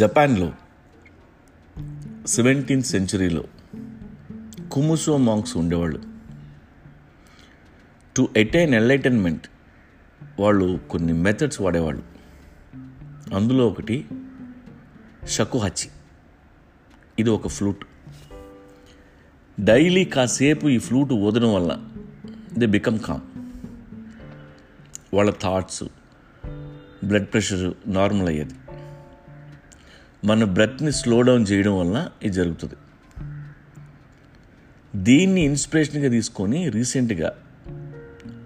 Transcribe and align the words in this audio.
జపాన్లో 0.00 0.52
సెవెంటీన్త్ 2.26 2.88
సెంచరీలో 2.88 3.44
komuso 4.72 5.16
monks 5.16 5.56
ఉండేవాళ్ళు. 5.56 6.02
టు 8.16 8.28
ఎటైన్ 8.36 8.74
ఎన్లైటన్మెంట్ 8.74 9.48
వాళ్ళు 10.40 10.80
కొన్ని 10.90 11.12
మెథడ్స్ 11.12 11.60
వాడేవాళ్ళు. 11.60 12.02
అందులో 13.34 13.66
ఒకటి 13.66 14.08
షకుహచి. 15.24 15.90
ఇది 17.18 17.30
ఒక 17.30 17.48
ఫ్లూట్. 17.48 17.84
డైలీ 19.60 20.04
కాసేపు 20.04 20.68
ఈ 20.68 20.78
ఫ్లూట్ 20.78 21.12
ఊదడం 21.12 21.54
వల్ల 21.54 21.84
దే 22.58 22.66
బికమ్ 22.66 22.98
కామ్. 22.98 23.20
వాళ్ళ 25.14 25.32
థాట్స్ 25.42 25.84
బ్లడ్ 27.04 27.26
ప్రెషర్ 27.26 27.74
నార్మల్ 27.86 28.28
అయ్యేది. 28.28 28.54
మన 30.24 30.44
బ్రెత్ని 30.44 30.92
స్లో 30.92 31.22
డౌన్ 31.22 31.46
చేయడం 31.50 31.78
వల్ల 31.78 32.10
ఇది 32.22 32.34
జరుగుతుంది. 32.34 32.74
దీన్ని 34.96 35.40
ఇన్స్పిరేషన్గా 35.40 36.08
తీసుకొని 36.08 36.68
రీసెంట్గా 36.68 37.32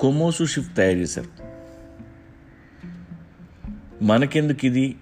కొమోసు 0.00 0.44
షిఫ్ట్ 0.44 0.76
తయారు 0.76 0.98
చేశారు. 0.98 1.28
మనకెందుకు 4.04 4.66
ఇది? 4.66 4.96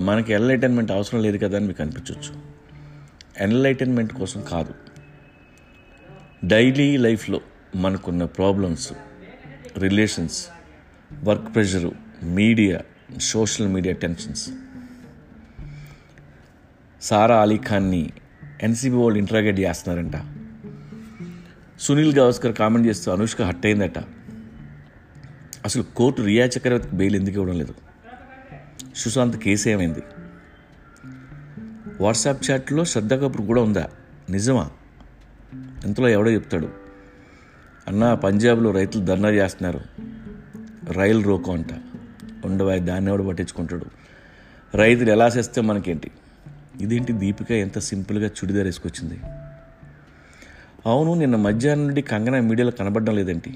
మనకి 0.00 0.32
ఎన్లైటన్మెంట్ 0.32 0.90
అవసరం 0.90 1.22
లేదు 1.22 1.36
కదా 1.36 1.56
అని 1.56 1.66
మీకు 1.66 1.82
అనిపించవచ్చు 1.82 2.42
ఎన్లైటన్మెంట్ 3.38 4.12
కోసం 4.12 4.42
కాదు. 4.42 4.74
డైలీ 6.44 6.96
లైఫ్లో 6.96 7.40
మనకున్న 7.76 8.24
problems 8.24 8.92
relations 9.78 10.46
work 11.24 11.54
pressure 11.54 11.92
media 12.22 12.80
social 13.20 13.68
media 13.68 13.94
tensions 13.94 14.50
Sara 17.02 17.42
Ali 17.42 17.58
ఖాన్ని 17.58 18.10
NCB 18.62 18.96
వాళ్ళు 18.96 19.18
ఇంట్రాగేట్ 19.18 19.60
చేస్తున్నారంట. 19.60 20.12
సునీల్ 21.80 22.18
గవాస్కర్ 22.18 22.54
కామెంట్ 22.54 22.88
చేస్తూ 22.88 23.12
అనుష్క 23.12 23.42
హట్ 23.42 23.66
అయిందట. 23.66 23.98
అసలు 25.64 25.82
కోర్టు 25.82 26.22
రియా 26.22 26.46
చక్రవర్తికి 26.46 26.96
బెయిల్ 26.96 27.16
ఎందుకు 27.16 27.36
ఇవ్వడం 27.36 27.58
లేదు? 27.58 27.74
సుశాంత్ 28.96 29.36
కేసు 29.36 29.68
ఏమైంది? 29.68 30.02
వాట్సాప్ 32.00 32.50
చాట్లో 32.50 32.84
శ్రద్ధ 32.84 33.14
కపూర్ 33.14 33.46
కూడా 33.46 33.62
ఉందా? 33.62 33.88
నిజమా? 34.30 34.70
ఇంతలో 35.86 36.08
ఎవడో 36.08 36.30
చెప్తాడు. 36.30 36.68
అన్న 37.88 38.14
పంజాబ్లో 38.14 38.70
రైతులు 38.70 39.04
ధర్నా 39.04 39.30
చేస్తున్నారు. 39.30 39.80
రైలు 40.92 41.22
రోకో 41.22 41.52
అంట. 41.52 41.66
ఉండవా 42.44 42.76
దాన్ని 42.76 43.10
ఎవడు 43.10 43.22
పట్టించుకుంటాడు? 43.22 43.86
రైతులు 44.76 45.10
ఎలా 45.10 45.28
చేస్తే 45.28 45.60
మనకేంటి? 45.60 46.10
ఇదేంటి 46.80 47.12
దీపిక 47.12 47.52
ఎంత 47.52 47.78
సింపుల్గా 47.78 48.26
చుడిదార్ 48.26 48.64
వేసుకొచ్చింది? 48.66 49.20
అవును 50.86 51.14
నిన్న 51.14 51.36
మధ్యాహ్నం 51.36 51.86
నుండి 51.86 52.02
కంగనా 52.02 52.40
మీడియాలో 52.40 52.70
కనబడడం 52.70 53.16
లేదంటే 53.16 53.54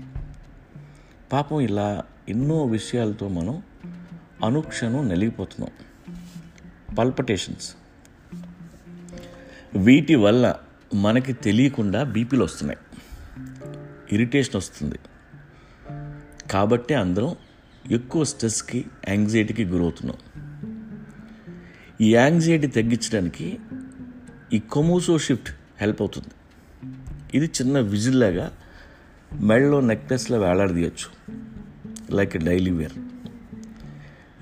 పాపం 1.33 1.61
ఇలా 1.61 2.03
ఎన్నో 2.29 2.65
విషయాలతో 2.65 3.29
మనం 3.29 3.63
అనుక్షణం 4.45 5.09
నలిగిపోతున్నాం. 5.09 5.71
పల్పటేషన్స్. 6.95 7.75
వీటి 9.77 10.15
వల్ల 10.15 10.55
మనకి 10.95 11.33
తెలియకుండా 11.33 12.03
బీపీలు 12.03 12.45
వస్తున్నాయి. 12.45 12.81
ఇరిటేషన్ 14.13 14.57
వస్తుంది. 14.57 14.99
కాబట్టి 16.51 16.95
అందరం 16.95 17.37
ఎక్కువ 17.91 18.25
స్ట్రెస్కి 18.25 18.85
యాంగ్జైటీకి 19.09 19.65
గురవుతున్నాం. 19.65 20.44
ఈ 22.01 22.15
యాంగ్జైటీ 22.15 22.67
తగ్గించడానికి 22.67 23.59
ఈ 24.53 24.59
కొమోసో 24.59 25.19
షిఫ్ట్ 25.19 25.55
హెల్ప్ 25.81 26.03
అవుతుంది. 26.03 26.29
ఇది 27.35 27.47
చిన్న 27.47 27.81
విజిల్లాగా 27.81 28.53
మెడలో 29.41 29.81
నెక్లెస్లో 29.81 30.39
వేలాడదీయచ్చు. 30.39 31.09
లైక్ 32.17 32.37
డైలీ 32.37 32.71
వేర్ 32.71 32.93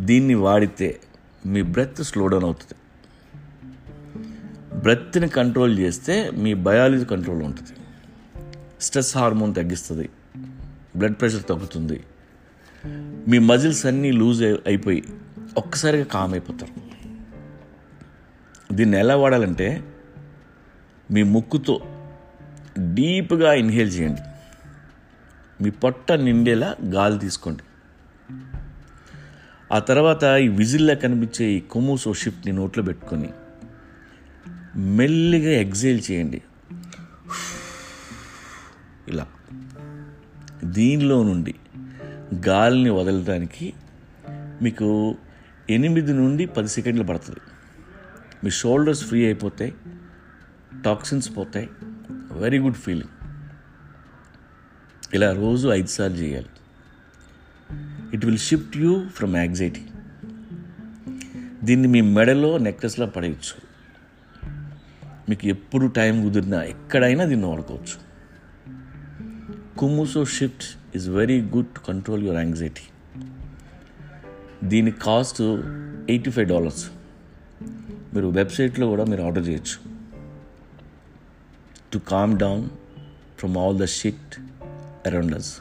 దీన్ని 0.01 0.35
వాడితే 0.35 1.01
మీ 1.47 1.63
బ్రెత్ 1.63 2.03
స్లో 2.03 2.27
డౌన్ 2.27 2.45
అవుతుంది. 2.45 2.75
బ్రెత్ని 4.81 5.29
కంట్రోల్ 5.29 5.79
చేస్తే 5.79 6.31
మీ 6.31 6.55
బయాలజీ 6.55 7.05
కంట్రోల్ 7.05 7.43
ఉంటుంది. 7.43 7.81
స్ట్రెస్ 8.81 9.17
హార్మోన్ 9.17 9.55
తగ్గిస్తుంది. 9.55 10.09
బ్లడ్ 10.97 11.17
ప్రెషర్ 11.21 11.43
తగ్గుతుంది. 11.43 12.05
మీ 13.29 13.39
మజిల్స్ 13.39 13.87
అన్నీ 13.87 14.13
లూజ్ 14.13 14.43
అయిపోయి 14.43 15.05
ఒక్కసారిగా 15.57 16.05
కామ్ 16.05 16.33
అయిపోతారు. 16.33 16.92
దీన్ని 18.73 18.99
ఎలా 18.99 19.17
వాడాలంటే 19.17 19.85
మీ 21.11 21.23
ముక్కుతో 21.23 21.81
డీప్గా 22.95 23.53
ఇన్హేల్ 23.53 23.93
చేయండి. 23.93 24.21
మీ 25.63 25.71
పొట్ట 25.71 26.13
నిండేలా 26.13 26.77
గాలి 26.85 27.19
తీసుకోండి. 27.19 27.63
ఆ 29.73 29.79
తర్వాత 29.79 30.25
ఈ 30.25 30.49
విజిల్లా 30.49 30.95
కనిపించే 30.95 31.47
ఈ 31.47 31.61
కొమూసో 31.61 32.13
షిఫ్ట్ని 32.13 32.53
నోట్లో 32.53 32.85
పెట్టుకొని 32.85 33.31
మెల్లిగా 34.77 35.51
ఎగ్జైల్ 35.61 36.03
చేయండి. 36.11 36.43
ఇలా. 39.09 39.27
దీనిలో 40.65 41.23
నుండి 41.23 41.55
గాలిని 42.49 42.91
వదలడానికి 42.91 43.73
మీకు 44.63 45.17
ఎనిమిది 45.71 46.13
నుండి 46.13 46.47
పది 46.47 46.69
సెకండ్లు 46.69 47.05
పడుతుంది. 47.05 47.41
మీ 48.45 48.51
షోల్డర్స్ 48.51 49.05
ఫ్రీ 49.05 49.25
అయిపోతాయి 49.25 49.75
టాక్సిన్స్ 50.85 51.37
పోతాయి 51.37 51.71
వెరీ 52.33 52.59
గుడ్ 52.59 52.75
ఫీలింగ్. 52.75 53.09
ఇలా 55.15 55.33
రోజు 55.33 55.69
ఐదు 55.69 55.87
సార్లు 55.87 56.17
చేయాలి. 56.17 56.47
It 58.13 58.25
will 58.25 58.39
shift 58.39 58.77
you 58.77 59.09
from 59.09 59.37
anxiety. 59.37 59.83
దీన్ని 61.65 61.89
మీ 61.89 62.01
మెడలో 62.01 62.59
నెక్లెస్లో 62.59 63.07
పడేయచ్చు. 63.07 63.63
మీకు 65.29 65.47
ఎప్పుడు 65.47 65.87
టైం 65.87 66.23
కుదిరినా 66.23 66.63
ఎక్కడైనా 66.63 67.25
దీన్ని 67.25 67.47
వాడుకోవచ్చు. 67.47 68.13
కుమ్ముసో 69.79 70.25
shift 70.25 70.97
is 70.97 71.11
very 71.11 71.41
good 71.41 71.67
to 71.67 71.81
control 71.81 72.23
your 72.23 72.39
anxiety. 72.39 72.83
దీని 74.65 74.91
కాస్ట్ 74.91 75.43
ఎయిటీ 76.11 76.31
ఫైవ్ 76.31 76.49
డాలర్స్. 76.49 76.91
మీరు 78.15 78.27
వెబ్సైట్లో 78.27 78.87
కూడా 78.87 79.05
మీరు 79.05 79.23
ఆర్డర్ 79.23 79.49
చేయొచ్చు. 79.49 79.77
To 81.93 81.99
calm 81.99 82.39
down 82.39 82.69
from 83.39 83.59
all 83.59 83.79
the 83.79 83.87
shit 83.87 84.41
around 85.07 85.35
us 85.35 85.59